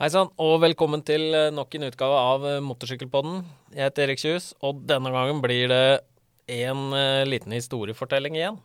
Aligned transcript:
Hei 0.00 0.08
sann, 0.08 0.30
og 0.40 0.62
velkommen 0.62 1.02
til 1.04 1.26
eh, 1.36 1.50
nok 1.52 1.74
en 1.76 1.82
utgave 1.90 2.16
av 2.16 2.44
eh, 2.48 2.62
Motorsykkelpodden. 2.64 3.42
Jeg 3.74 3.84
heter 3.84 4.06
Erik 4.06 4.22
Kjus, 4.22 4.46
og 4.64 4.78
denne 4.88 5.10
gangen 5.12 5.42
blir 5.44 5.66
det 5.68 5.98
en 6.54 6.86
uh, 6.96 7.20
liten 7.28 7.52
historiefortelling 7.52 8.38
igjen. 8.38 8.56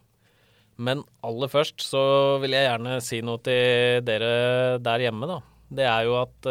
Men 0.79 1.01
aller 1.27 1.51
først 1.51 1.83
så 1.83 2.05
vil 2.39 2.55
jeg 2.55 2.69
gjerne 2.69 2.93
si 3.03 3.19
noe 3.19 3.43
til 3.43 3.99
dere 4.07 4.79
der 4.79 5.03
hjemme, 5.03 5.27
da. 5.27 5.41
Det 5.75 5.89
er 5.91 6.07
jo 6.07 6.15
at 6.21 6.47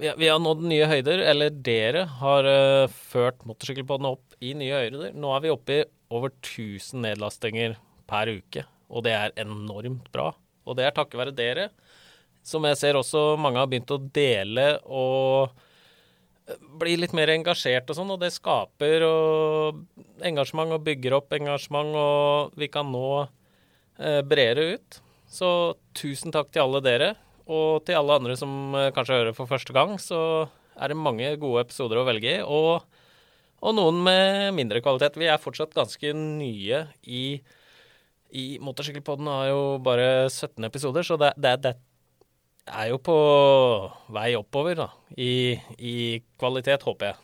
vi, 0.00 0.30
har 0.30 0.40
nådd 0.40 0.64
nye 0.64 0.88
høyder, 0.88 1.20
eller 1.34 1.60
dere 1.68 2.06
har 2.22 2.48
ført 2.88 3.44
Motorsykkelpodden 3.44 4.08
opp 4.14 4.40
i 4.40 4.56
nye 4.56 4.80
høyder. 4.80 5.12
Nå 5.12 5.36
er 5.36 5.44
vi 5.44 5.52
oppe 5.52 5.76
i 5.82 5.86
over 6.08 6.32
1000 6.32 7.04
nedlastinger 7.04 7.76
per 8.08 8.32
uke, 8.32 8.64
og 8.88 9.04
det 9.04 9.12
er 9.18 9.36
enormt 9.44 10.08
bra. 10.16 10.30
Og 10.64 10.80
det 10.80 10.88
er 10.88 10.96
takket 10.96 11.20
være 11.20 11.36
dere 11.36 11.68
som 12.44 12.64
jeg 12.68 12.78
ser 12.80 12.98
også 12.98 13.34
mange 13.40 13.60
har 13.60 13.70
begynt 13.70 13.92
å 13.94 14.02
dele 14.14 14.74
og 14.84 15.54
bli 16.80 16.96
litt 17.00 17.14
mer 17.16 17.32
engasjert 17.32 17.88
og 17.88 17.96
sånn, 17.96 18.12
og 18.12 18.20
det 18.20 18.32
skaper 18.34 19.04
og 19.06 19.80
engasjement 20.24 20.74
og 20.76 20.84
bygger 20.84 21.16
opp 21.16 21.32
engasjement, 21.32 21.94
og 21.96 22.58
vi 22.60 22.68
kan 22.72 22.90
nå 22.92 23.06
eh, 23.22 24.20
bredere 24.20 24.76
ut. 24.76 24.98
Så 25.30 25.48
tusen 25.96 26.34
takk 26.34 26.52
til 26.52 26.66
alle 26.66 26.82
dere, 26.84 27.14
og 27.48 27.84
til 27.88 27.96
alle 27.96 28.18
andre 28.20 28.36
som 28.36 28.76
eh, 28.76 28.90
kanskje 28.94 29.22
hører 29.22 29.36
for 29.36 29.48
første 29.48 29.72
gang, 29.76 29.96
så 30.00 30.20
er 30.74 30.92
det 30.92 31.00
mange 31.00 31.32
gode 31.40 31.64
episoder 31.64 32.02
å 32.02 32.06
velge 32.06 32.38
i, 32.38 32.44
og, 32.44 32.84
og 33.64 33.76
noen 33.78 34.04
med 34.04 34.52
mindre 34.58 34.84
kvalitet. 34.84 35.16
Vi 35.16 35.30
er 35.30 35.40
fortsatt 35.40 35.76
ganske 35.76 36.12
nye 36.18 36.86
i 37.08 37.26
i 38.34 38.58
Motorsykkelpodden 38.58 39.28
har 39.30 39.48
jo 39.52 39.58
bare 39.84 40.26
17 40.26 40.66
episoder, 40.66 41.06
så 41.06 41.14
det, 41.20 41.30
det, 41.38 41.52
det, 41.62 41.76
er 42.64 42.90
jo 42.90 42.98
på 43.02 43.16
vei 44.14 44.32
oppover, 44.38 44.78
da. 44.78 44.88
I, 45.16 45.54
i 45.78 45.96
kvalitet, 46.40 46.84
håper 46.86 47.12
jeg. 47.12 47.20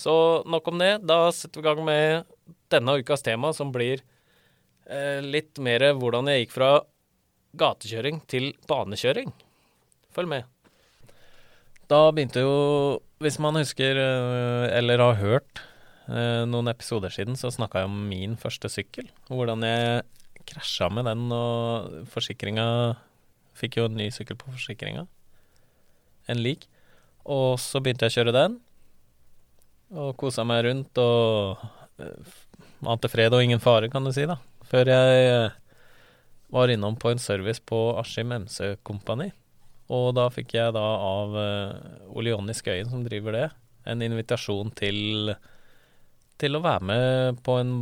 Så 0.00 0.14
nok 0.48 0.70
om 0.72 0.80
det. 0.80 0.92
Da 1.06 1.28
setter 1.34 1.60
vi 1.60 1.66
i 1.66 1.68
gang 1.68 1.82
med 1.86 2.30
denne 2.72 2.96
ukas 3.00 3.24
tema, 3.26 3.52
som 3.56 3.72
blir 3.74 4.02
eh, 4.88 5.20
litt 5.24 5.60
mer 5.62 5.90
hvordan 5.98 6.30
jeg 6.30 6.46
gikk 6.46 6.56
fra 6.56 6.70
gatekjøring 7.60 8.22
til 8.30 8.52
banekjøring. 8.70 9.32
Følg 10.14 10.30
med. 10.30 10.48
Da 11.90 12.06
begynte 12.14 12.44
jo, 12.44 12.54
hvis 13.22 13.40
man 13.42 13.58
husker 13.58 13.98
eh, 13.98 14.78
eller 14.78 15.02
har 15.02 15.20
hørt 15.20 15.62
eh, 16.08 16.46
noen 16.48 16.70
episoder 16.72 17.12
siden, 17.12 17.36
så 17.38 17.50
snakka 17.52 17.82
jeg 17.82 17.90
om 17.90 18.00
min 18.10 18.38
første 18.40 18.70
sykkel. 18.72 19.10
Hvordan 19.28 19.66
jeg 19.66 20.06
krasja 20.50 20.88
med 20.90 21.06
den, 21.10 21.28
og 21.34 22.08
forsikringa 22.10 22.66
Fikk 23.60 23.80
jo 23.80 23.86
en 23.88 23.98
ny 23.98 24.08
sykkel 24.14 24.38
på 24.40 24.52
forsikringa. 24.54 25.06
En 26.30 26.40
lik. 26.40 26.66
Og 27.28 27.58
så 27.60 27.82
begynte 27.82 28.08
jeg 28.08 28.14
å 28.14 28.18
kjøre 28.20 28.36
den, 28.36 28.58
og 29.90 30.14
kosa 30.18 30.44
meg 30.46 30.64
rundt 30.64 31.00
og 31.02 31.60
uh, 32.00 32.36
ante 32.88 33.10
fred 33.12 33.34
og 33.36 33.44
ingen 33.44 33.60
fare, 33.62 33.90
kan 33.92 34.06
du 34.06 34.12
si, 34.14 34.24
da. 34.30 34.38
Før 34.70 34.88
jeg 34.88 35.28
uh, 35.34 35.58
var 36.54 36.72
innom 36.72 36.96
på 36.98 37.12
en 37.12 37.20
service 37.20 37.60
på 37.60 37.90
Askim 38.00 38.32
MC 38.32 38.76
Kompani. 38.86 39.28
Og 39.90 40.12
da 40.16 40.28
fikk 40.32 40.54
jeg 40.56 40.74
da 40.76 40.86
av 41.04 41.36
uh, 41.36 42.14
Ole 42.14 42.54
Skøyen, 42.56 42.88
som 42.90 43.04
driver 43.04 43.36
det, 43.36 43.48
en 43.90 44.04
invitasjon 44.06 44.70
til 44.78 45.34
til 46.40 46.56
å 46.56 46.62
være 46.64 46.86
med 46.88 47.40
på 47.44 47.58
en 47.60 47.72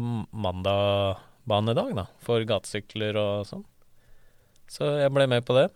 mandagbanedag, 0.44 1.92
da, 1.94 2.06
for 2.24 2.42
gatesykler 2.42 3.18
og 3.20 3.46
sånn. 3.46 3.64
Så 4.68 4.88
jeg 5.00 5.12
ble 5.14 5.28
med 5.30 5.46
på 5.48 5.56
det. 5.56 5.68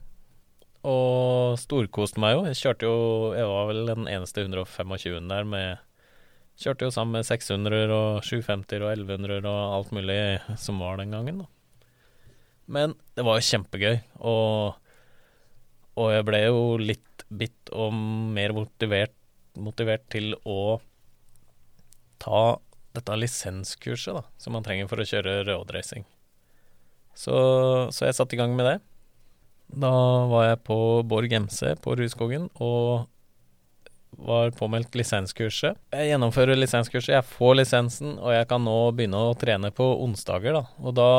Og 0.89 1.57
storkoste 1.63 2.21
meg 2.23 2.37
jo. 2.37 2.45
Jeg 2.51 2.59
kjørte 2.59 2.89
jo 2.89 2.99
Jeg 3.37 3.47
var 3.47 3.69
vel 3.71 3.85
den 3.87 4.09
eneste 4.11 4.43
125 4.45 5.29
der 5.31 5.49
med 5.49 5.83
Kjørte 6.63 6.87
jo 6.87 6.93
sammen 6.93 7.17
med 7.17 7.27
600 7.27 7.91
og 7.97 8.27
750 8.29 8.85
og 8.85 8.91
1100 8.93 9.49
og 9.49 9.77
alt 9.79 9.93
mulig 9.97 10.19
som 10.61 10.83
var 10.83 11.01
den 11.01 11.15
gangen, 11.15 11.41
da. 11.43 11.49
Men 12.73 12.95
det 13.17 13.25
var 13.27 13.39
jo 13.39 13.47
kjempegøy, 13.49 13.97
og, 14.21 14.77
og 15.99 16.13
jeg 16.13 16.27
ble 16.29 16.43
jo 16.45 16.61
litt 16.79 17.25
bitt 17.33 17.73
og 17.73 17.97
mer 17.97 18.55
motivert, 18.55 19.17
motivert 19.59 20.05
til 20.13 20.37
å 20.45 20.79
ta 22.23 22.45
dette 22.93 23.19
lisenskurset 23.19 24.21
da, 24.21 24.23
som 24.39 24.55
man 24.55 24.65
trenger 24.67 24.93
for 24.93 25.03
å 25.03 25.09
kjøre 25.09 25.41
roadracing. 25.49 26.05
Så, 27.15 27.37
så 27.93 28.09
jeg 28.09 28.17
satte 28.17 28.37
i 28.37 28.41
gang 28.41 28.55
med 28.57 28.69
det. 28.69 28.77
Da 29.73 29.93
var 30.29 30.51
jeg 30.51 30.63
på 30.67 30.77
Borg 31.09 31.33
MC 31.33 31.75
på 31.81 31.97
Rudskogen 31.97 32.51
og 32.61 33.09
var 34.23 34.53
påmeldt 34.57 34.95
lisenskurset. 34.99 35.79
Jeg 35.95 36.11
gjennomfører 36.11 36.59
lisenskurset, 36.59 37.15
jeg 37.15 37.25
får 37.25 37.57
lisensen, 37.63 38.19
og 38.21 38.35
jeg 38.35 38.49
kan 38.51 38.61
nå 38.65 38.77
begynne 38.93 39.23
å 39.31 39.37
trene 39.39 39.73
på 39.75 39.87
onsdager, 40.05 40.59
da. 40.59 40.67
Og 40.85 40.95
da 40.99 41.11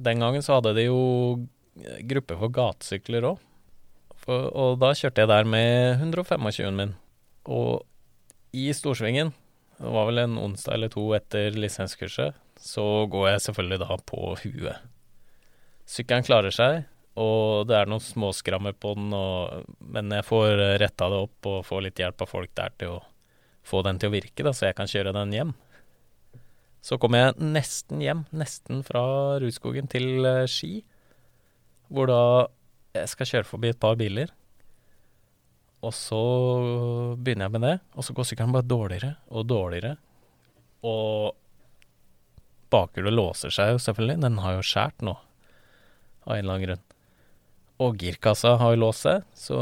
Den 0.00 0.22
gangen 0.24 0.40
så 0.40 0.54
hadde 0.56 0.72
de 0.78 0.86
jo 0.86 1.00
gruppe 2.08 2.32
for 2.40 2.48
gatesykler 2.48 3.26
òg. 3.28 3.42
Og 4.30 4.78
da 4.80 4.94
kjørte 4.96 5.20
jeg 5.20 5.28
der 5.28 5.44
med 5.44 6.00
125-en 6.00 6.78
min. 6.78 6.94
Og 7.44 7.84
i 8.56 8.70
Storsvingen, 8.72 9.34
det 9.76 9.92
var 9.92 10.08
vel 10.08 10.22
en 10.22 10.38
onsdag 10.40 10.78
eller 10.78 10.92
to 10.92 11.04
etter 11.16 11.52
lisenskurset, 11.52 12.32
så 12.56 12.86
går 13.12 13.28
jeg 13.34 13.44
selvfølgelig 13.46 13.80
da 13.84 13.98
på 14.08 14.32
huet. 14.40 14.89
Sykkelen 15.90 16.26
klarer 16.26 16.54
seg, 16.54 16.84
og 17.18 17.66
det 17.66 17.74
er 17.74 17.88
noen 17.90 18.02
småskrammer 18.04 18.76
på 18.78 18.92
den, 18.94 19.10
og, 19.16 19.64
men 19.82 20.12
jeg 20.14 20.26
får 20.28 20.52
retta 20.78 21.08
det 21.10 21.18
opp 21.24 21.48
og 21.50 21.64
får 21.66 21.86
litt 21.88 22.02
hjelp 22.02 22.22
av 22.22 22.30
folk 22.30 22.52
der 22.58 22.76
til 22.78 22.92
å 22.94 23.00
få 23.66 23.82
den 23.86 23.98
til 23.98 24.10
å 24.10 24.14
virke, 24.14 24.44
da, 24.46 24.52
så 24.54 24.68
jeg 24.68 24.76
kan 24.78 24.90
kjøre 24.90 25.14
den 25.16 25.34
hjem. 25.34 25.50
Så 26.80 26.96
kommer 27.00 27.24
jeg 27.24 27.48
nesten 27.56 28.00
hjem, 28.00 28.22
nesten 28.32 28.84
fra 28.86 29.02
Rudskogen 29.42 29.90
til 29.90 30.24
uh, 30.24 30.46
Ski, 30.48 30.80
hvor 31.90 32.08
da 32.08 32.22
jeg 32.94 33.10
skal 33.10 33.28
kjøre 33.32 33.48
forbi 33.48 33.72
et 33.74 33.80
par 33.82 33.98
biler. 34.00 34.30
Og 35.84 35.92
så 35.96 36.20
begynner 37.18 37.48
jeg 37.48 37.54
med 37.56 37.66
det, 37.66 37.74
og 37.96 38.06
så 38.06 38.14
går 38.14 38.28
sykkelen 38.30 38.54
bare 38.54 38.68
dårligere 38.68 39.10
og 39.34 39.48
dårligere. 39.48 39.96
Og 40.86 41.34
bakhjulet 42.70 43.16
låser 43.16 43.52
seg 43.54 43.74
jo 43.74 43.82
selvfølgelig, 43.82 44.22
den 44.22 44.40
har 44.44 44.56
jo 44.56 44.64
skjært 44.70 45.04
nå 45.04 45.16
av 46.26 46.34
en 46.34 46.42
eller 46.42 46.54
annen 46.54 46.66
grunn. 46.66 46.84
Og 47.80 48.02
girkassa 48.02 48.56
har 48.60 48.76
låst 48.76 49.06
seg, 49.06 49.24
så 49.36 49.60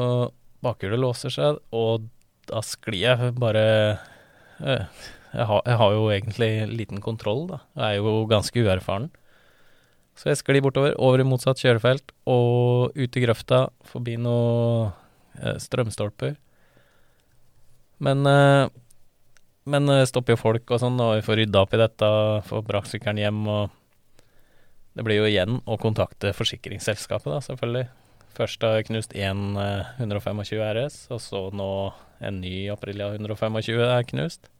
bakhjulet 0.65 1.01
låser 1.01 1.33
seg, 1.35 1.61
og 1.75 2.09
da 2.49 2.63
sklir 2.65 3.05
jeg 3.05 3.35
bare 3.39 3.65
øh, 4.65 4.99
jeg 5.29 5.47
har, 5.51 5.63
jeg 5.69 5.79
har, 5.83 5.95
jo 5.95 6.09
egentlig 6.11 6.51
liten 6.73 7.03
kontroll, 7.05 7.45
da. 7.51 7.61
Jeg 7.77 7.99
er 7.99 8.03
jo 8.03 8.25
ganske 8.31 8.65
uerfaren. 8.65 9.11
Så 10.19 10.33
jeg 10.33 10.41
sklir 10.41 10.65
bortover, 10.65 10.97
over 10.99 11.21
i 11.23 11.27
motsatt 11.29 11.61
kjørefelt, 11.63 12.11
og 12.27 12.97
ut 12.97 13.19
i 13.21 13.23
grøfta, 13.23 13.67
forbi 13.87 14.17
noen 14.19 14.91
øh, 15.39 15.59
strømstolper. 15.63 16.35
Men 18.03 18.27
øh, 18.27 18.69
men 19.69 19.91
stopper 20.09 20.33
jo 20.33 20.41
folk 20.41 20.71
og 20.73 20.81
sånn, 20.81 20.97
og 21.03 21.19
vi 21.19 21.25
får 21.27 21.43
rydda 21.43 21.61
opp 21.61 21.75
i 21.77 21.81
dette, 21.83 22.09
får 22.49 22.63
brakt 22.65 22.89
sykkelen 22.89 23.21
hjem 23.21 23.43
og 23.53 23.75
det 24.99 25.05
blir 25.07 25.21
jo 25.21 25.29
igjen 25.29 25.61
å 25.63 25.77
kontakte 25.79 26.33
forsikringsselskapet, 26.35 27.31
da, 27.31 27.39
selvfølgelig. 27.45 27.85
Først 28.35 28.65
har 28.67 28.73
jeg 28.75 28.89
knust 28.89 29.13
én 29.15 29.55
125 29.55 30.59
RS, 30.59 30.97
og 31.15 31.21
så 31.23 31.43
nå 31.55 31.69
en 32.19 32.41
ny 32.43 32.67
Aprilia 32.75 33.13
125 33.15 33.79
er 33.87 34.09
knust. 34.11 34.51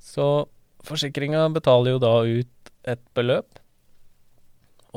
Så 0.00 0.48
forsikringa 0.88 1.44
betaler 1.52 1.98
jo 1.98 2.00
da 2.00 2.14
ut 2.24 2.72
et 2.88 3.04
beløp. 3.12 3.60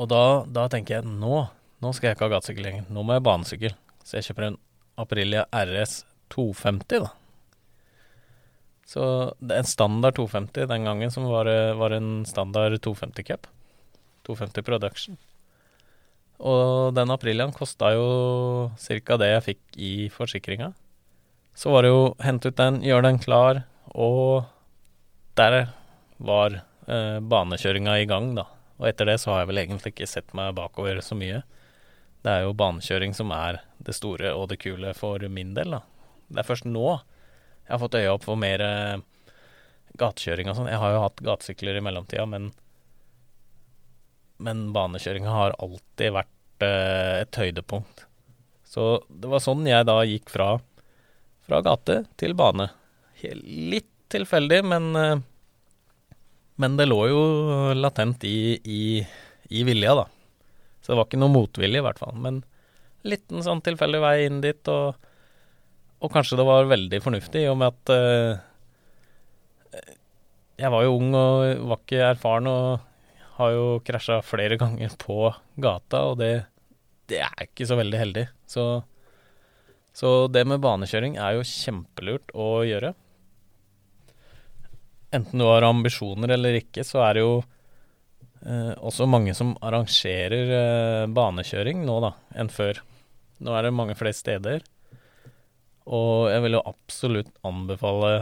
Og 0.00 0.08
da, 0.08 0.24
da 0.48 0.64
tenker 0.72 1.02
jeg 1.02 1.12
nå, 1.12 1.44
nå 1.84 1.92
skal 1.92 2.08
jeg 2.08 2.16
ikke 2.16 2.30
ha 2.30 2.36
gatesykkel 2.38 2.70
lenger, 2.70 2.88
nå 2.88 3.04
må 3.04 3.18
jeg 3.18 3.26
banesykkel. 3.28 3.76
Så 4.00 4.16
jeg 4.16 4.30
kjøper 4.30 4.48
en 4.48 4.60
Aprilia 5.04 5.44
RS 5.52 6.06
250, 6.32 7.04
da. 7.04 7.12
Så 8.90 9.02
det 9.38 9.54
er 9.54 9.62
en 9.62 9.70
standard 9.70 10.16
250 10.18 10.66
den 10.66 10.86
gangen 10.88 11.12
som 11.14 11.28
var, 11.30 11.46
var 11.78 11.94
en 11.94 12.24
standard 12.26 12.74
250 12.82 13.26
cup. 13.28 13.46
250 14.26 14.66
production. 14.66 15.18
Og 16.40 16.94
den 16.96 17.12
Apriliaen 17.12 17.52
kosta 17.54 17.92
jo 17.94 18.06
ca. 18.80 19.18
det 19.20 19.28
jeg 19.28 19.44
fikk 19.46 19.60
i 19.76 19.92
forsikringa. 20.12 20.72
Så 21.54 21.70
var 21.70 21.84
det 21.84 21.92
jo 21.92 22.02
hente 22.24 22.50
ut 22.50 22.56
den, 22.56 22.80
gjøre 22.86 23.04
den 23.06 23.20
klar, 23.20 23.62
og 23.92 24.48
der 25.36 25.72
var 26.16 26.56
eh, 26.86 27.18
banekjøringa 27.20 27.98
i 28.00 28.08
gang, 28.08 28.32
da. 28.38 28.46
Og 28.80 28.88
etter 28.88 29.10
det 29.10 29.18
så 29.20 29.34
har 29.34 29.42
jeg 29.42 29.50
vel 29.50 29.62
egentlig 29.64 29.92
ikke 29.92 30.08
sett 30.08 30.32
meg 30.36 30.56
bakover 30.56 31.02
så 31.04 31.18
mye. 31.18 31.42
Det 32.24 32.32
er 32.32 32.46
jo 32.46 32.56
banekjøring 32.56 33.14
som 33.16 33.32
er 33.36 33.60
det 33.78 33.96
store 33.96 34.32
og 34.36 34.48
det 34.50 34.60
kule 34.62 34.94
for 34.96 35.20
min 35.28 35.52
del, 35.56 35.76
da. 35.76 35.82
Det 36.30 36.40
er 36.40 36.48
først 36.48 36.68
nå 36.68 37.00
jeg 37.70 37.76
har 37.76 37.82
fått 37.84 37.96
øya 38.00 38.16
opp 38.16 38.26
for 38.26 38.40
mer 38.40 38.64
uh, 38.66 39.36
gatekjøring 40.00 40.50
og 40.50 40.58
sånn. 40.58 40.70
Jeg 40.72 40.82
har 40.82 40.96
jo 40.96 41.04
hatt 41.04 41.22
gatesykler 41.22 41.78
i 41.78 41.84
mellomtida, 41.86 42.26
men 42.26 42.50
men 44.40 44.70
banekjøringa 44.72 45.30
har 45.30 45.54
alltid 45.60 46.14
vært 46.16 46.64
uh, 46.64 47.20
et 47.20 47.38
høydepunkt. 47.38 48.06
Så 48.66 49.02
det 49.08 49.30
var 49.30 49.42
sånn 49.44 49.66
jeg 49.68 49.86
da 49.86 49.98
gikk 50.06 50.30
fra, 50.32 50.54
fra 51.46 51.60
gate 51.66 52.02
til 52.20 52.36
bane. 52.38 52.70
Litt 53.44 53.90
tilfeldig, 54.10 54.60
men, 54.66 54.86
eh, 54.96 55.18
men 56.62 56.76
det 56.78 56.86
lå 56.86 57.00
jo 57.10 57.20
latent 57.74 58.24
i, 58.24 58.58
i, 58.62 58.82
i 59.50 59.64
vilja, 59.66 59.96
da. 59.98 60.06
Så 60.80 60.92
det 60.92 61.00
var 61.00 61.08
ikke 61.08 61.20
noe 61.20 61.34
motvilje, 61.34 61.82
i 61.82 61.84
hvert 61.84 61.98
fall. 61.98 62.14
Men 62.14 62.40
liten 63.06 63.42
sånn 63.42 63.62
tilfeldig 63.66 64.02
vei 64.02 64.14
inn 64.28 64.40
dit, 64.44 64.70
og, 64.70 65.09
og 66.00 66.12
kanskje 66.12 66.38
det 66.40 66.46
var 66.48 66.70
veldig 66.70 67.00
fornuftig, 67.04 67.44
i 67.44 67.50
og 67.50 67.58
med 67.60 67.74
at 67.74 67.92
uh, 67.92 68.46
jeg 70.60 70.72
var 70.72 70.84
jo 70.84 70.96
ung 70.96 71.12
og 71.16 71.66
var 71.70 71.82
ikke 71.82 72.00
erfaren, 72.10 72.48
og 72.50 73.36
har 73.40 73.52
jo 73.56 73.66
krasja 73.84 74.20
flere 74.24 74.58
ganger 74.62 74.96
på 75.00 75.30
gata, 75.60 76.04
og 76.10 76.18
det, 76.20 76.32
det 77.10 77.22
er 77.24 77.46
ikke 77.46 77.68
så 77.68 77.78
veldig 77.80 78.00
heldig. 78.00 78.26
Så, 78.48 78.66
så 79.96 80.16
det 80.32 80.46
med 80.48 80.62
banekjøring 80.64 81.16
er 81.20 81.38
jo 81.38 81.46
kjempelurt 81.46 82.34
å 82.34 82.50
gjøre. 82.68 82.92
Enten 85.16 85.42
du 85.42 85.48
har 85.48 85.66
ambisjoner 85.66 86.36
eller 86.36 86.60
ikke, 86.60 86.84
så 86.86 87.02
er 87.02 87.16
det 87.16 87.24
jo 87.24 87.32
eh, 88.46 88.74
også 88.78 89.08
mange 89.10 89.34
som 89.34 89.56
arrangerer 89.58 90.52
eh, 90.54 91.06
banekjøring 91.10 91.82
nå, 91.86 91.96
da, 92.04 92.12
enn 92.38 92.52
før. 92.52 92.78
Nå 93.42 93.56
er 93.56 93.66
det 93.66 93.74
mange 93.74 93.96
flere 93.98 94.14
steder. 94.14 94.62
Og 95.90 96.30
jeg 96.30 96.44
vil 96.44 96.54
jo 96.54 96.66
absolutt 96.70 97.32
anbefale 97.46 98.12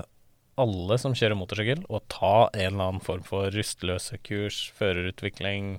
alle 0.58 0.96
som 0.98 1.14
kjører 1.14 1.38
motorsykkel, 1.38 1.84
å 1.86 2.00
ta 2.10 2.48
en 2.48 2.72
eller 2.72 2.88
annen 2.88 3.04
form 3.04 3.22
for 3.26 3.52
rustløsekurs, 3.54 4.64
førerutvikling, 4.78 5.76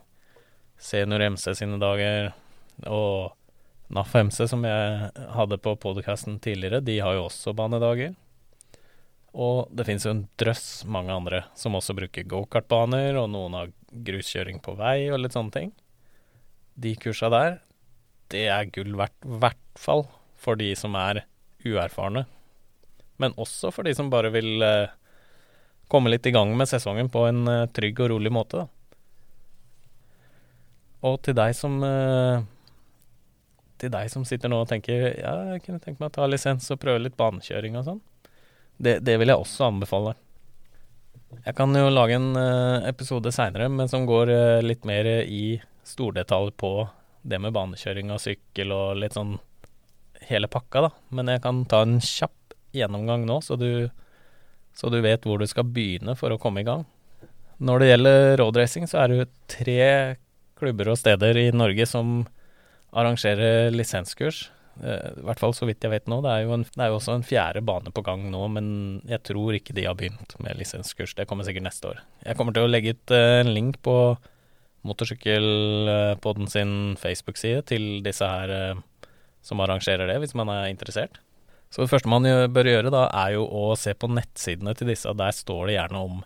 senior 0.80 1.26
MC 1.34 1.52
sine 1.60 1.80
dager, 1.82 2.32
og 2.88 3.36
NAF 3.92 4.14
MC, 4.16 4.44
som 4.48 4.64
jeg 4.68 5.10
hadde 5.36 5.58
på 5.60 5.74
podkasten 5.82 6.38
tidligere, 6.44 6.80
de 6.86 7.00
har 7.04 7.18
jo 7.18 7.26
også 7.26 7.56
banedager. 7.58 8.14
Og 9.34 9.70
det 9.74 9.86
finnes 9.86 10.06
jo 10.06 10.14
en 10.14 10.28
drøss 10.42 10.86
mange 10.90 11.14
andre 11.14 11.44
som 11.58 11.76
også 11.78 11.96
bruker 11.98 12.28
gokartbaner, 12.30 13.18
og 13.20 13.32
noen 13.34 13.58
har 13.58 13.74
gruskjøring 13.90 14.62
på 14.64 14.78
vei 14.80 15.10
og 15.10 15.24
litt 15.24 15.36
sånne 15.36 15.56
ting. 15.56 15.74
De 16.80 16.94
kursa 17.02 17.32
der, 17.34 17.60
det 18.32 18.46
er 18.54 18.70
gull 18.74 18.96
verdt, 18.98 19.18
i 19.26 19.42
hvert 19.42 19.82
fall 19.82 20.06
for 20.40 20.60
de 20.60 20.72
som 20.78 20.96
er 20.96 21.26
uerfarne. 21.66 22.26
Men 23.20 23.36
også 23.36 23.72
for 23.76 23.88
de 23.88 23.94
som 23.96 24.10
bare 24.12 24.32
vil 24.32 24.64
eh, 24.64 24.92
komme 25.92 26.12
litt 26.12 26.28
i 26.30 26.32
gang 26.32 26.54
med 26.58 26.70
sesongen 26.72 27.12
på 27.12 27.26
en 27.28 27.48
eh, 27.52 27.66
trygg 27.76 28.00
og 28.06 28.14
rolig 28.14 28.32
måte, 28.32 28.64
da. 28.64 28.68
Og 31.10 31.20
til 31.24 31.36
deg 31.36 31.54
som 31.56 31.78
eh, 31.88 32.42
Til 33.80 33.92
deg 33.94 34.10
som 34.12 34.26
sitter 34.28 34.52
nå 34.52 34.58
og 34.66 34.68
tenker 34.68 35.06
ja, 35.22 35.30
jeg 35.54 35.62
kunne 35.64 35.80
tenke 35.80 36.02
meg 36.02 36.10
å 36.10 36.16
ta 36.18 36.26
lisens 36.28 36.68
og 36.76 36.82
prøve 36.82 37.00
litt 37.06 37.16
banekjøring 37.20 37.78
og 37.80 37.86
sånn. 37.88 38.02
Det, 38.76 38.98
det 39.08 39.16
vil 39.20 39.32
jeg 39.32 39.40
også 39.40 39.70
anbefale. 39.70 40.16
Jeg 41.46 41.56
kan 41.56 41.76
jo 41.76 41.92
lage 41.92 42.18
en 42.18 42.34
episode 42.90 43.32
seinere, 43.32 43.70
men 43.72 43.88
som 43.92 44.08
går 44.10 44.32
litt 44.66 44.84
mer 44.88 45.08
i 45.24 45.60
stordetalj 45.88 46.52
på 46.60 46.74
det 47.22 47.40
med 47.40 47.56
banekjøring 47.56 48.12
og 48.12 48.20
sykkel 48.24 48.74
og 48.76 49.00
litt 49.00 49.16
sånn 49.16 49.38
hele 50.30 50.50
pakka, 50.52 50.88
da. 50.88 50.92
Men 51.16 51.32
jeg 51.34 51.44
kan 51.44 51.64
ta 51.70 51.84
en 51.86 52.00
kjapp 52.04 52.56
gjennomgang 52.76 53.26
nå, 53.28 53.40
så 53.42 53.58
du, 53.60 53.90
så 54.78 54.92
du 54.94 55.00
vet 55.04 55.26
hvor 55.26 55.42
du 55.42 55.48
skal 55.50 55.68
begynne 55.68 56.16
for 56.20 56.34
å 56.34 56.40
komme 56.42 56.64
i 56.64 56.68
gang. 56.68 56.86
Når 57.60 57.82
det 57.82 57.90
gjelder 57.90 58.38
roadracing, 58.40 58.88
så 58.88 59.02
er 59.02 59.10
det 59.10 59.18
jo 59.20 59.30
tre 59.52 59.82
klubber 60.60 60.92
og 60.94 61.00
steder 61.00 61.40
i 61.40 61.50
Norge 61.56 61.88
som 61.90 62.22
arrangerer 62.96 63.74
lisenskurs. 63.74 64.48
Eh, 64.84 65.12
I 65.20 65.26
hvert 65.28 65.42
fall 65.42 65.56
så 65.56 65.68
vidt 65.68 65.84
jeg 65.84 65.92
vet 65.92 66.10
nå. 66.12 66.22
Det 66.24 66.32
er, 66.32 66.46
jo 66.48 66.56
en, 66.56 66.66
det 66.68 66.84
er 66.86 66.92
jo 66.92 67.00
også 67.00 67.18
en 67.18 67.26
fjerde 67.28 67.64
bane 67.66 67.92
på 67.96 68.04
gang 68.06 68.26
nå, 68.32 68.46
men 68.56 68.68
jeg 69.10 69.24
tror 69.28 69.58
ikke 69.58 69.76
de 69.78 69.88
har 69.90 69.98
begynt 70.00 70.36
med 70.44 70.60
lisenskurs. 70.60 71.16
Det 71.18 71.28
kommer 71.30 71.48
sikkert 71.48 71.68
neste 71.68 71.92
år. 71.92 72.04
Jeg 72.26 72.40
kommer 72.40 72.56
til 72.56 72.68
å 72.68 72.72
legge 72.72 72.96
ut 72.96 73.16
eh, 73.16 73.40
en 73.44 73.54
link 73.56 73.82
på 73.86 73.96
motorsykkelpodden 74.88 76.48
sin 76.48 76.74
Facebook-side 77.00 77.66
til 77.68 77.90
disse 78.06 78.28
her 78.28 78.54
eh, 78.56 78.86
som 79.50 79.62
arrangerer 79.66 80.10
det, 80.10 80.20
hvis 80.22 80.38
man 80.38 80.52
er 80.54 80.70
interessert. 80.70 81.20
Så 81.74 81.84
det 81.84 81.92
første 81.92 82.10
man 82.10 82.26
bør 82.54 82.70
gjøre 82.70 82.94
da, 82.94 83.08
er 83.26 83.36
jo 83.36 83.46
å 83.46 83.74
se 83.78 83.94
på 83.98 84.10
nettsidene 84.10 84.74
til 84.78 84.90
disse. 84.90 85.12
Der 85.18 85.36
står 85.36 85.68
det 85.68 85.76
gjerne 85.76 86.02
om, 86.02 86.24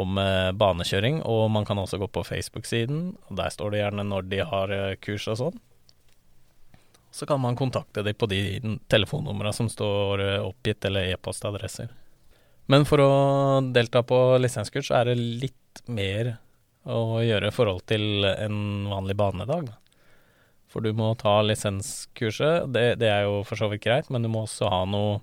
om 0.00 0.20
banekjøring, 0.60 1.20
og 1.28 1.50
man 1.52 1.68
kan 1.68 1.80
også 1.80 2.00
gå 2.00 2.08
på 2.12 2.24
Facebook-siden. 2.24 3.10
og 3.28 3.36
Der 3.40 3.52
står 3.52 3.74
det 3.74 3.82
gjerne 3.82 4.06
når 4.08 4.28
de 4.30 4.40
har 4.48 4.76
kurs 5.04 5.28
og 5.32 5.40
sånn 5.42 5.60
så 7.14 7.26
kan 7.26 7.40
man 7.40 7.56
kontakte 7.56 8.02
dem 8.02 8.14
på 8.14 8.26
de 8.26 8.60
telefonnumra 8.90 9.52
som 9.52 9.68
står 9.70 10.20
eh, 10.20 10.40
oppgitt, 10.42 10.84
eller 10.84 11.12
e-postadresser. 11.12 11.92
Men 12.66 12.82
for 12.88 13.02
å 13.04 13.10
delta 13.70 14.02
på 14.02 14.18
lisenskurs, 14.42 14.88
så 14.88 14.96
er 14.98 15.12
det 15.12 15.22
litt 15.44 15.82
mer 15.86 16.32
å 16.90 17.20
gjøre 17.22 17.52
i 17.52 17.54
forhold 17.54 17.84
til 17.86 18.26
en 18.26 18.88
vanlig 18.90 19.14
banedag. 19.20 19.70
For 20.74 20.82
du 20.82 20.90
må 20.98 21.12
ta 21.14 21.36
lisenskurset, 21.46 22.66
det, 22.74 22.96
det 22.98 23.06
er 23.06 23.28
jo 23.28 23.44
for 23.46 23.60
så 23.60 23.68
vidt 23.70 23.84
greit, 23.84 24.08
men 24.10 24.24
du 24.26 24.28
må 24.32 24.42
også 24.42 24.66
ha 24.72 24.80
noe 24.90 25.20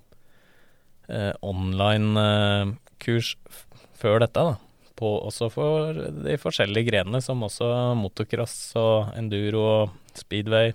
eh, 1.12 1.34
online-kurs 1.44 3.34
eh, 3.36 3.58
før 4.00 4.22
dette, 4.24 4.40
da. 4.40 4.56
På, 4.96 5.10
også 5.26 5.50
for 5.52 5.98
de 6.24 6.38
forskjellige 6.40 6.88
grenene, 6.88 7.20
som 7.20 7.44
også 7.44 7.68
motocross 8.00 8.54
og 8.80 9.12
enduro 9.18 9.60
og 9.66 10.16
speedway 10.16 10.72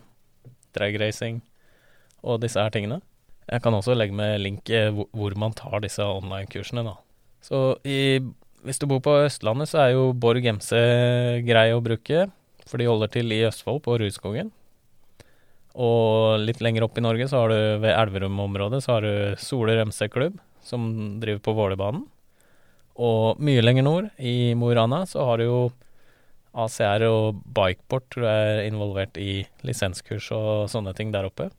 dragracing 0.77 1.39
og 2.21 2.43
disse 2.43 2.61
her 2.61 2.73
tingene. 2.73 2.99
Jeg 3.47 3.63
kan 3.63 3.73
også 3.73 3.95
legge 3.97 4.13
med 4.13 4.41
link 4.43 4.69
hvor 4.93 5.37
man 5.41 5.57
tar 5.57 5.81
disse 5.81 6.05
online-kursene, 6.05 6.85
da. 6.85 6.97
Så 7.41 7.79
i, 7.87 8.19
hvis 8.67 8.81
du 8.81 8.85
bor 8.91 9.01
på 9.01 9.15
Østlandet, 9.23 9.71
så 9.71 9.87
er 9.87 9.95
jo 9.95 10.11
Borg 10.13 10.45
MC 10.53 10.75
grei 11.47 11.71
å 11.73 11.81
bruke, 11.81 12.27
for 12.67 12.77
de 12.77 12.89
holder 12.89 13.13
til 13.17 13.33
i 13.33 13.41
Østfold, 13.47 13.81
på 13.87 13.97
Rudskogen. 14.03 14.53
Og 15.77 16.41
litt 16.41 16.61
lenger 16.63 16.87
opp 16.87 16.97
i 16.97 17.05
Norge, 17.05 17.27
så 17.29 17.43
har 17.43 17.53
du 17.53 17.83
ved 17.83 17.93
Elverum-området, 17.93 18.81
så 18.83 18.97
har 18.97 19.05
du 19.05 19.41
Soler 19.41 19.83
MC-klubb, 19.85 20.39
som 20.65 20.87
driver 21.21 21.43
på 21.45 21.53
Vålerbanen. 21.57 22.07
Og 22.97 23.37
mye 23.45 23.61
lenger 23.61 23.85
nord, 23.85 24.09
i 24.17 24.55
Mo 24.57 24.71
i 24.73 24.77
Rana, 24.77 25.03
så 25.05 25.27
har 25.27 25.37
du 25.37 25.45
jo 25.45 25.59
ACR 26.57 27.05
og 27.05 27.43
Bikeport 27.53 28.17
jeg 28.17 28.25
er 28.57 28.65
involvert 28.65 29.19
i 29.21 29.43
lisenskurs 29.67 30.31
og 30.33 30.71
sånne 30.73 30.95
ting 30.97 31.13
der 31.13 31.29
oppe. 31.29 31.51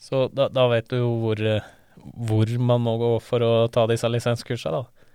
Så 0.00 0.26
da, 0.32 0.48
da 0.52 0.66
vet 0.72 0.88
du 0.92 0.98
jo 0.98 1.10
hvor, 1.22 1.40
hvor, 2.28 2.52
man 2.60 2.84
må 2.84 2.96
gå 3.00 3.12
for 3.24 3.44
å 3.44 3.52
ta 3.72 3.86
disse 3.88 4.08
lisenskursene, 4.08 4.80
da. 4.80 5.06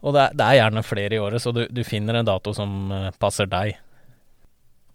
Og 0.00 0.14
det 0.16 0.22
er, 0.22 0.34
det 0.38 0.46
er, 0.46 0.58
gjerne 0.62 0.82
flere 0.86 1.16
i 1.16 1.20
året, 1.20 1.42
så 1.42 1.52
du, 1.52 1.64
du 1.68 1.82
finner 1.84 2.16
en 2.16 2.26
dato 2.26 2.54
som 2.56 2.88
uh, 2.88 3.10
passer 3.20 3.50
deg. 3.50 3.76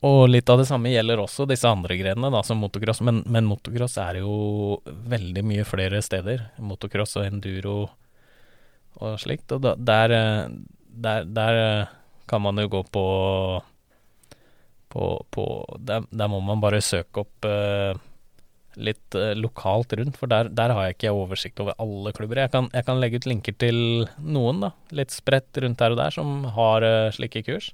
Og 0.05 0.27
litt 0.29 0.49
av 0.51 0.59
det 0.61 0.67
samme 0.69 0.91
gjelder 0.91 1.21
også 1.23 1.47
disse 1.49 1.69
andre 1.69 1.97
grenene, 1.97 2.29
da, 2.33 2.43
som 2.45 2.59
motocross. 2.61 3.01
Men, 3.05 3.23
men 3.31 3.47
motocross 3.49 3.97
er 4.03 4.19
jo 4.21 4.79
veldig 4.85 5.43
mye 5.47 5.65
flere 5.65 6.01
steder. 6.05 6.49
Motocross 6.61 7.17
og 7.17 7.25
enduro 7.25 7.77
og 9.01 9.15
slikt. 9.21 9.49
Og 9.55 9.63
da, 9.65 9.73
der, 9.79 10.13
eh, 10.13 10.41
der, 11.07 11.25
der, 11.25 11.61
eh, 11.61 11.95
kan 12.29 12.41
man 12.41 12.61
jo 12.61 12.69
gå 12.77 12.83
på 12.93 13.05
på, 14.95 15.05
på 15.29 15.45
der, 15.83 16.05
der, 16.09 16.29
må 16.31 16.39
man 16.39 16.61
bare 16.63 16.79
søke 16.83 17.25
opp 17.25 17.47
uh, 17.49 17.97
litt 18.79 19.17
uh, 19.17 19.33
lokalt 19.35 19.91
rundt, 19.99 20.15
for 20.19 20.31
der, 20.31 20.47
der, 20.55 20.71
har 20.71 20.87
jeg 20.87 20.95
ikke 20.95 21.15
oversikt 21.15 21.59
over 21.59 21.75
alle 21.83 22.13
klubber. 22.15 22.39
Jeg 22.45 22.53
kan, 22.53 22.69
jeg 22.71 22.87
kan, 22.87 23.01
legge 23.03 23.19
ut 23.19 23.27
linker 23.27 23.57
til 23.59 23.79
noen, 24.23 24.63
da, 24.63 24.71
litt 24.95 25.11
spredt 25.11 25.59
rundt 25.59 25.83
her 25.83 25.95
og 25.95 25.99
der, 25.99 26.15
som 26.15 26.47
har 26.55 26.87
uh, 26.87 27.11
slike 27.15 27.43
kurs. 27.47 27.73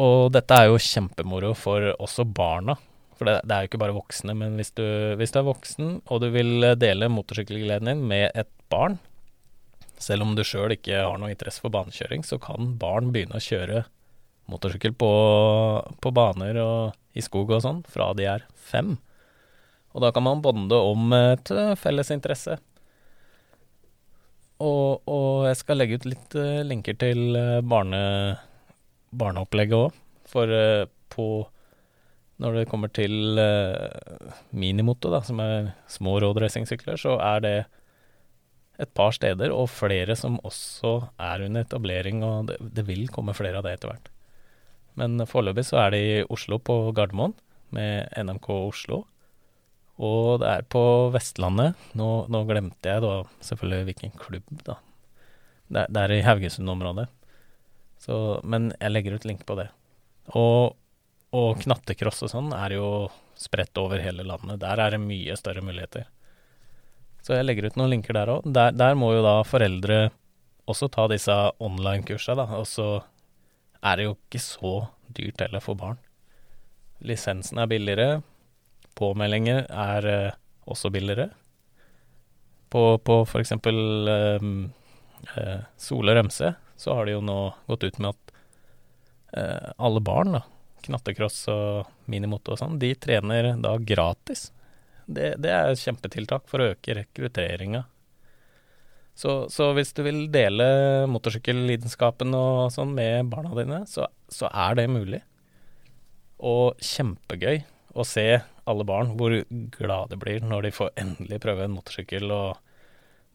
Og 0.00 0.30
dette 0.32 0.56
er 0.56 0.70
jo 0.70 0.80
kjempemoro 0.80 1.52
for 1.58 1.92
også 1.98 2.24
barna. 2.24 2.76
For 3.18 3.28
det, 3.28 3.40
det 3.44 3.52
er 3.52 3.64
jo 3.64 3.70
ikke 3.70 3.82
bare 3.82 3.96
voksne, 3.96 4.34
men 4.38 4.56
hvis 4.56 4.72
du, 4.72 4.84
hvis 5.20 5.34
du 5.34 5.40
er 5.42 5.48
voksen 5.50 5.88
og 6.08 6.22
du 6.22 6.30
vil 6.32 6.64
dele 6.80 7.10
motorsykkelgleden 7.12 7.90
din 7.90 8.04
med 8.08 8.30
et 8.32 8.48
barn, 8.72 8.96
selv 10.00 10.24
om 10.24 10.32
du 10.36 10.40
sjøl 10.46 10.72
ikke 10.72 11.02
har 11.04 11.20
noe 11.20 11.32
interesse 11.34 11.60
for 11.60 11.72
banekjøring, 11.74 12.24
så 12.24 12.40
kan 12.40 12.72
barn 12.80 13.12
begynne 13.12 13.36
å 13.36 13.44
kjøre 13.44 13.84
motorsykkel 14.50 14.96
på, 14.96 15.12
på 16.00 16.12
baner 16.16 16.56
og 16.64 16.96
i 17.12 17.22
skog 17.24 17.52
og 17.52 17.62
sånn 17.64 17.84
fra 17.90 18.10
de 18.16 18.26
er 18.32 18.46
fem. 18.56 18.96
Og 19.92 20.04
da 20.04 20.12
kan 20.14 20.24
man 20.24 20.42
bonde 20.42 20.78
om 20.78 21.12
et 21.16 21.50
eh, 21.52 21.76
felles 21.78 22.12
interesse. 22.14 22.56
Og, 24.60 25.00
og, 25.08 25.48
jeg 25.48 25.56
skal 25.62 25.80
legge 25.80 25.96
ut 25.96 26.06
litt 26.08 26.34
uh, 26.36 26.60
linker 26.68 26.98
til 27.00 27.32
uh, 27.32 27.62
barne, 27.64 28.00
barneopplegget 29.10 29.78
òg. 29.78 29.98
For 30.30 30.50
uh, 30.50 30.86
på 31.10 31.26
Når 32.40 32.54
det 32.56 32.68
kommer 32.70 32.88
til 32.88 33.36
minimoto, 34.56 35.10
da, 35.12 35.18
som 35.20 35.42
er 35.44 35.74
små 35.92 36.14
roadracingsykler, 36.22 36.96
så 36.96 37.18
er 37.20 37.42
det 37.44 37.56
et 38.80 38.88
par 38.96 39.12
steder, 39.12 39.52
og 39.52 39.68
flere 39.68 40.16
som 40.16 40.38
også 40.40 41.10
er 41.20 41.44
under 41.44 41.66
etablering, 41.66 42.22
og 42.24 42.48
det, 42.48 42.56
det 42.78 42.86
vil 42.88 43.10
komme 43.12 43.36
flere 43.36 43.60
av 43.60 43.66
det 43.66 43.74
etter 43.76 43.92
hvert. 43.92 44.08
Men 44.96 45.20
foreløpig 45.28 45.66
så 45.68 45.82
er 45.84 45.94
det 45.94 46.00
i 46.00 46.18
Oslo, 46.32 46.56
på 46.58 46.80
Gardermoen. 46.96 47.36
med 47.70 48.08
NMK 48.18 48.48
Oslo. 48.50 49.04
Og 50.00 50.40
det 50.42 50.48
er 50.48 50.64
på 50.66 50.82
Vestlandet. 51.14 51.76
Nå, 51.94 52.26
nå 52.26 52.40
glemte 52.48 52.88
jeg 52.88 53.02
da 53.04 53.12
selvfølgelig 53.46 53.86
hvilken 53.90 54.14
klubb, 54.18 54.48
da. 54.66 54.80
Det, 55.70 55.84
det 55.92 56.02
er 56.02 56.14
i 56.16 56.24
Haugesund-området. 56.26 57.06
Men 58.08 58.70
jeg 58.78 58.92
legger 58.94 59.18
ut 59.18 59.26
link 59.28 59.42
på 59.46 59.56
det. 59.58 59.68
Og, 60.38 60.76
og 61.36 61.60
knattekross 61.60 62.24
og 62.26 62.32
sånn 62.32 62.54
er 62.56 62.76
jo 62.78 62.86
spredt 63.38 63.76
over 63.80 64.00
hele 64.02 64.24
landet. 64.26 64.60
Der 64.62 64.80
er 64.80 64.94
det 64.94 65.02
mye 65.02 65.36
større 65.38 65.64
muligheter. 65.64 66.06
Så 67.24 67.36
jeg 67.36 67.46
legger 67.46 67.68
ut 67.68 67.76
noen 67.76 67.92
linker 67.94 68.16
der 68.16 68.32
òg. 68.32 68.46
Der, 68.48 68.72
der, 68.72 68.96
må 68.96 69.12
jo 69.14 69.24
da 69.24 69.40
foreldre 69.44 70.08
også 70.70 70.88
ta 70.92 71.06
disse 71.10 71.34
online-kursa, 71.60 72.36
da. 72.38 72.46
Og 72.60 72.68
så 72.68 72.88
er 73.84 73.98
det 73.98 74.06
jo 74.06 74.16
ikke 74.16 74.42
så 74.44 74.74
dyrt 75.16 75.42
heller 75.44 75.64
for 75.64 75.78
barn. 75.80 76.00
Lisensen 77.04 77.60
er 77.60 77.68
billigere. 77.68 78.20
Påmeldinger 78.96 79.66
er 79.68 80.08
eh, 80.08 80.38
også 80.68 80.92
billigere. 80.92 81.30
På, 82.70 83.00
på 83.02 83.22
for 83.26 83.42
eksempel 83.42 84.08
eh, 84.08 84.44
uh, 85.34 85.62
Sole 85.80 86.14
Rømse 86.14 86.52
så 86.80 86.96
har 86.96 87.06
de 87.06 87.18
jo 87.18 87.20
nå 87.24 87.38
gått 87.68 87.84
ut 87.84 88.00
med 88.00 88.14
at 88.14 88.32
eh, 89.36 89.70
alle 89.76 90.00
barn, 90.00 90.38
da, 90.38 90.42
knattekross 90.86 91.42
og 91.52 91.90
minimoto 92.10 92.54
og 92.54 92.60
sånn, 92.62 92.78
de 92.80 92.94
trener 92.96 93.52
da 93.60 93.74
gratis. 93.76 94.48
Det, 95.04 95.34
det 95.42 95.52
er 95.52 95.72
et 95.72 95.82
kjempetiltak 95.82 96.46
for 96.48 96.62
å 96.62 96.70
øke 96.72 96.96
rekrutteringa. 97.02 97.84
Så, 99.20 99.50
så, 99.52 99.72
hvis 99.76 99.92
du 99.92 100.00
vil 100.06 100.22
dele 100.32 100.64
motorsykkellidenskapen 101.12 102.32
og 102.36 102.70
sånn 102.72 102.94
med 102.96 103.28
barna 103.28 103.52
dine, 103.58 103.82
så, 103.90 104.06
så 104.32 104.48
er 104.48 104.78
det 104.78 104.86
mulig. 104.88 105.20
Og 106.40 106.78
kjempegøy 106.80 107.60
å 107.92 108.06
se 108.06 108.24
alle 108.70 108.86
barn 108.88 109.12
hvor 109.18 109.34
glade 109.76 110.14
de 110.14 110.20
blir 110.22 110.46
når 110.46 110.68
de 110.68 110.72
får 110.72 110.94
endelig 111.02 111.42
prøve 111.44 111.66
en 111.66 111.74
motorsykkel, 111.74 112.32
og 112.32 112.56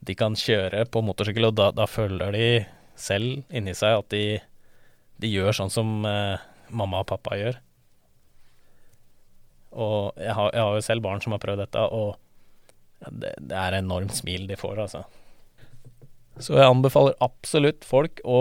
de 0.05 0.15
kan 0.17 0.33
kjøre 0.39 0.87
på 0.89 1.03
motorsykkel, 1.05 1.51
og 1.51 1.59
da, 1.59 1.69
da 1.75 1.85
føler 1.89 2.33
de 2.33 2.49
selv 2.99 3.43
inni 3.53 3.75
seg 3.77 3.99
at 3.99 4.09
de, 4.13 4.39
de 5.21 5.31
gjør 5.31 5.55
sånn 5.59 5.73
som 5.73 5.97
eh, 6.07 6.41
mamma 6.75 7.03
og 7.03 7.09
pappa 7.11 7.37
gjør. 7.39 7.59
Og 9.75 10.15
jeg 10.21 10.31
har, 10.37 10.49
jeg 10.55 10.63
har, 10.63 10.77
jo 10.77 10.87
selv 10.87 11.03
barn 11.03 11.21
som 11.23 11.35
har 11.35 11.43
prøvd 11.43 11.65
dette, 11.65 11.83
og 11.91 12.15
det, 13.11 13.35
det 13.43 13.59
er 13.59 13.81
enormt 13.81 14.15
smil 14.15 14.47
de 14.47 14.57
får, 14.59 14.79
altså. 14.85 15.03
Så 16.39 16.57
jeg 16.57 16.67
anbefaler 16.67 17.15
absolutt 17.23 17.85
folk 17.87 18.19
å, 18.27 18.39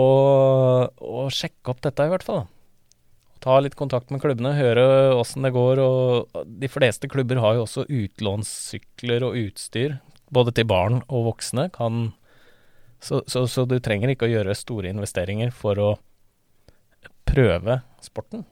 å 0.91 1.27
sjekke 1.31 1.71
opp 1.71 1.83
dette, 1.83 2.07
i 2.07 2.11
hvert 2.11 2.25
fall. 2.27 2.43
Ta 3.43 3.59
litt 3.61 3.77
kontakt 3.79 4.11
med 4.11 4.23
klubbene, 4.23 4.55
høre 4.57 5.13
åssen 5.15 5.45
det 5.45 5.53
går. 5.55 5.79
Og 5.83 6.43
de 6.63 6.69
fleste 6.71 7.07
klubber 7.11 7.39
har 7.43 7.55
jo 7.55 7.65
også 7.67 7.85
utlånssykler 7.85 9.23
og 9.27 9.37
utstyr, 9.45 9.99
både 10.33 10.55
til 10.57 10.67
barn 10.67 11.03
og 11.05 11.29
voksne. 11.29 11.69
Kan, 11.75 12.09
så, 12.99 13.21
så, 13.27 13.45
så 13.47 13.65
du 13.69 13.77
trenger 13.83 14.11
ikke 14.11 14.27
å 14.27 14.31
gjøre 14.31 14.55
store 14.57 14.91
investeringer 14.93 15.51
for 15.53 15.81
å 15.81 15.89
prøve 17.25 17.79
sporten. 18.03 18.45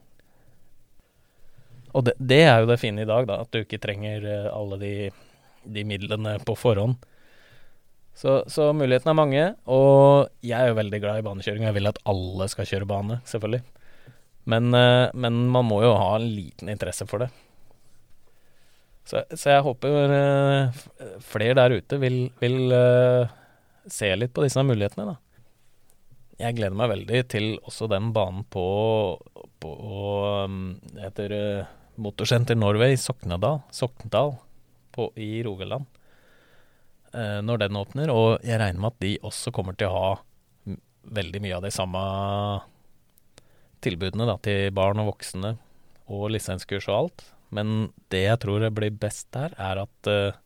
Og 1.94 2.06
det, 2.08 2.16
det, 2.18 2.42
er 2.48 2.62
jo 2.62 2.70
det 2.70 2.80
fine 2.82 3.04
i 3.04 3.08
dag, 3.08 3.26
da, 3.30 3.40
at 3.44 3.54
du 3.54 3.62
ikke 3.62 3.82
trenger 3.82 4.26
eh, 4.26 4.48
alle 4.50 4.78
de, 4.80 4.94
de 5.76 5.84
midlene 5.86 6.36
på 6.42 6.56
forhånd. 6.58 6.98
Så, 8.14 8.42
så, 8.50 8.68
mulighetene 8.74 9.10
er 9.10 9.18
mange, 9.18 9.44
og 9.70 10.30
jeg 10.46 10.58
er 10.58 10.70
jo 10.70 10.78
veldig 10.78 11.00
glad 11.02 11.20
i 11.20 11.26
banekjøring. 11.26 11.66
Jeg 11.66 11.76
vil 11.78 11.90
at 11.90 12.02
alle 12.10 12.46
skal 12.50 12.68
kjøre 12.70 12.90
bane, 12.90 13.20
selvfølgelig. 13.30 13.62
Men, 14.50 14.74
eh, 14.74 15.06
men 15.14 15.46
man 15.54 15.70
må 15.70 15.80
jo 15.86 15.94
ha 15.98 16.12
en 16.18 16.28
liten 16.34 16.70
interesse 16.70 17.06
for 17.10 17.24
det. 17.24 17.30
Så, 19.04 19.22
så 19.36 19.52
jeg 19.52 19.64
håper 19.66 20.14
eh, 20.18 20.84
flere 21.22 21.58
der 21.58 21.78
ute 21.78 21.98
vil, 22.02 22.18
vil 22.42 22.74
se 23.90 24.10
litt 24.16 24.32
på 24.34 24.44
disse 24.44 24.62
mulighetene, 24.64 25.14
da 25.14 25.18
jeg 26.40 26.56
gleder 26.56 26.76
meg 26.76 26.90
veldig 26.90 27.22
til 27.30 27.48
også 27.62 27.88
den 27.90 28.10
banen 28.14 28.44
på, 28.50 28.64
på 29.62 29.72
um, 30.44 30.76
Det 30.90 31.02
heter 31.06 31.34
uh, 31.34 31.72
Motorsenter 32.02 32.58
Norway 32.58 32.96
Soknedal, 32.98 33.60
Sokndal 33.70 34.34
på, 34.94 35.10
i 35.14 35.42
Rogaland. 35.46 35.86
Uh, 37.14 37.40
når 37.46 37.64
den 37.64 37.78
åpner. 37.78 38.10
Og 38.10 38.42
jeg 38.42 38.58
regner 38.58 38.82
med 38.82 38.94
at 38.94 39.04
de 39.04 39.12
også 39.22 39.54
kommer 39.54 39.78
til 39.78 39.90
å 39.90 39.98
ha 39.98 40.08
veldig 41.14 41.42
mye 41.44 41.58
av 41.58 41.66
de 41.66 41.70
samme 41.74 42.02
tilbudene 43.84 44.26
da, 44.26 44.38
til 44.42 44.72
barn 44.74 45.02
og 45.02 45.12
voksne, 45.12 45.54
og 46.10 46.30
lisenskurs 46.32 46.88
og 46.88 46.96
alt. 46.96 47.26
Men 47.54 47.92
det 48.10 48.24
jeg 48.24 48.40
tror 48.42 48.64
blir 48.74 48.96
best 48.98 49.28
der, 49.36 49.54
er 49.60 49.84
at 49.84 50.10
uh, 50.10 50.40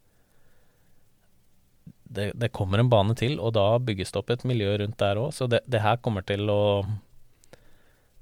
det, 2.09 2.33
det, 2.35 2.53
kommer 2.57 2.81
en 2.81 2.91
bane 2.91 3.15
til, 3.19 3.37
og 3.41 3.55
da 3.57 3.67
bygges 3.83 4.13
det 4.13 4.21
opp 4.21 4.33
et 4.33 4.47
miljø 4.49 4.75
rundt 4.81 4.99
der 5.01 5.21
òg. 5.21 5.33
Så 5.37 5.49
det, 5.51 5.63
det, 5.69 5.83
her 5.85 6.01
kommer 6.05 6.25
til 6.27 6.49
å 6.53 6.63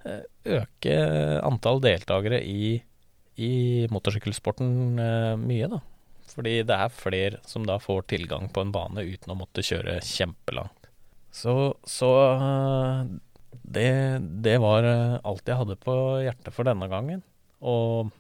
eh, 0.05 0.25
øke 0.59 0.97
antall 1.47 1.83
deltakere 1.85 2.43
i, 2.43 2.76
i 3.38 3.52
motorsykkelsporten 3.93 4.73
eh, 5.02 5.35
mye, 5.40 5.71
da. 5.76 5.83
Fordi 6.37 6.59
det 6.66 6.76
er 6.76 6.93
flere 6.93 7.40
som 7.47 7.64
da 7.69 7.78
får 7.81 8.09
tilgang 8.11 8.50
på 8.52 8.64
en 8.64 8.75
bane 8.75 9.07
uten 9.07 9.33
å 9.33 9.38
måtte 9.38 9.64
kjøre 9.64 10.00
kjempelangt. 10.05 10.90
Så, 11.37 11.76
så 11.87 12.12
eh, 12.35 13.00
det, 13.62 13.88
det 14.45 14.59
var 14.62 14.87
alt 14.87 15.49
jeg 15.49 15.62
hadde 15.62 15.81
på 15.81 15.97
hjertet 16.26 16.55
for 16.55 16.69
denne 16.69 16.90
gangen. 16.90 17.23
Og 17.62 18.12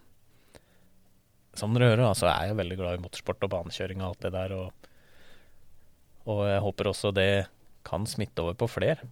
som 1.56 1.72
dere 1.74 1.94
hører, 1.94 2.12
så 2.16 2.28
er 2.30 2.50
jeg 2.50 2.58
veldig 2.58 2.76
glad 2.78 2.98
i 2.98 3.02
motorsport 3.02 3.46
og 3.46 3.52
banekjøring 3.52 4.02
og 4.02 4.10
alt 4.10 4.26
det 4.26 4.32
der. 4.34 4.54
og 4.56 4.85
og 6.26 6.42
jeg 6.48 6.62
håper 6.64 6.90
også 6.90 7.12
det 7.14 7.30
kan 7.86 8.06
smitte 8.08 8.42
over 8.42 8.56
på 8.58 8.68
flere. 8.70 9.06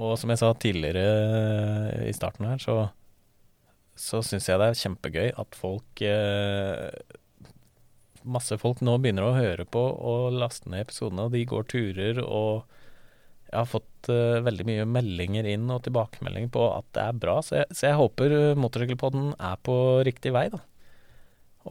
Og 0.00 0.16
som 0.20 0.32
jeg 0.32 0.40
sa 0.40 0.50
tidligere 0.56 1.04
eh, 1.04 2.08
i 2.08 2.16
starten 2.16 2.48
her, 2.48 2.60
så, 2.60 2.76
så 3.96 4.22
syns 4.24 4.48
jeg 4.48 4.60
det 4.60 4.70
er 4.70 4.82
kjempegøy 4.82 5.32
at 5.40 5.58
folk 5.58 6.04
eh, 6.06 7.16
Masse 8.20 8.58
folk 8.60 8.82
nå 8.84 8.98
begynner 9.00 9.24
å 9.24 9.32
høre 9.32 9.64
på 9.64 9.80
og 9.80 10.34
laste 10.36 10.68
ned 10.68 10.82
episodene, 10.84 11.24
og 11.24 11.32
de 11.32 11.40
går 11.48 11.62
turer. 11.72 12.18
Og 12.20 12.66
jeg 13.46 13.56
har 13.56 13.70
fått 13.70 14.10
uh, 14.12 14.42
veldig 14.44 14.66
mye 14.68 14.84
meldinger 14.84 15.48
inn 15.48 15.64
og 15.72 15.86
tilbakemeldinger 15.86 16.50
på 16.52 16.66
at 16.68 16.84
det 16.98 17.06
er 17.06 17.16
bra. 17.22 17.38
Så 17.40 17.56
jeg, 17.62 17.70
så 17.72 17.86
jeg 17.86 17.96
håper 17.96 18.34
Motorsykkelpodden 18.60 19.30
er 19.38 19.56
på 19.64 19.78
riktig 20.04 20.34
vei, 20.36 20.44
da. 20.52 20.60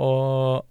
Og 0.01 0.65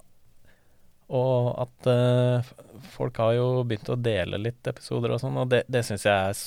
og 1.08 1.54
at 1.64 1.88
uh, 1.88 2.48
folk 2.92 3.16
har 3.22 3.34
jo 3.38 3.46
begynt 3.64 3.88
å 3.88 3.96
dele 4.00 4.40
litt 4.40 4.68
episoder 4.68 5.14
og 5.14 5.22
sånn, 5.22 5.38
og 5.40 5.48
det, 5.52 5.62
det 5.70 5.82
syns 5.86 6.04
jeg 6.04 6.12
er 6.12 6.42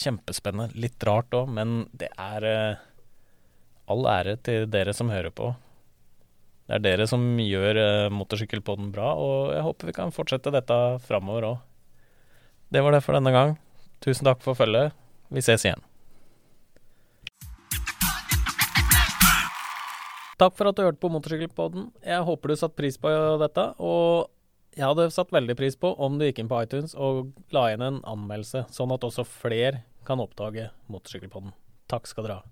kjempespennende. 0.00 0.76
Litt 0.80 1.00
rart 1.08 1.32
òg, 1.36 1.48
men 1.56 1.86
det 1.96 2.10
er 2.12 2.46
uh, 2.46 2.84
all 3.90 4.06
ære 4.12 4.36
til 4.44 4.68
dere 4.70 4.94
som 4.96 5.12
hører 5.12 5.32
på. 5.32 5.54
Det 6.68 6.76
er 6.76 6.84
dere 6.84 7.08
som 7.10 7.24
gjør 7.40 7.80
uh, 7.80 8.12
motorsykkelpodden 8.14 8.92
bra, 8.94 9.14
og 9.16 9.54
jeg 9.56 9.66
håper 9.66 9.90
vi 9.90 9.96
kan 9.96 10.14
fortsette 10.14 10.52
dette 10.54 10.80
framover 11.08 11.48
òg. 11.54 11.60
Det 12.70 12.84
var 12.84 12.94
det 12.94 13.02
for 13.02 13.16
denne 13.16 13.32
gang. 13.34 13.56
Tusen 14.04 14.28
takk 14.28 14.44
for 14.44 14.58
følget. 14.58 14.94
Vi 15.32 15.42
ses 15.42 15.64
igjen. 15.66 15.89
Takk 20.40 20.54
for 20.56 20.70
at 20.70 20.76
du 20.78 20.86
hørte 20.86 21.00
på 21.02 21.10
Motorsykkelpodden. 21.12 21.90
Jeg 22.00 22.24
håper 22.24 22.48
du 22.48 22.56
satte 22.56 22.78
pris 22.78 22.96
på 22.96 23.10
dette. 23.42 23.64
Og 23.76 24.30
jeg 24.72 24.86
hadde 24.86 25.10
satt 25.12 25.34
veldig 25.34 25.56
pris 25.58 25.76
på 25.76 25.90
om 26.00 26.16
du 26.16 26.24
gikk 26.24 26.40
inn 26.40 26.48
på 26.48 26.62
iTunes 26.64 26.94
og 26.96 27.34
la 27.52 27.66
igjen 27.68 27.84
en 27.84 27.98
anmeldelse, 28.08 28.64
sånn 28.72 28.94
at 28.94 29.04
også 29.04 29.26
flere 29.28 29.82
kan 30.08 30.22
oppdage 30.22 30.70
Motorsykkelpodden. 30.88 31.52
Takk 31.92 32.08
skal 32.08 32.24
dere 32.24 32.38
ha. 32.40 32.48